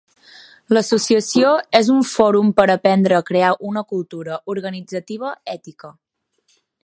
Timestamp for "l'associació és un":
0.75-1.99